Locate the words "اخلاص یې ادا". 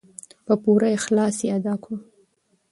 0.97-1.73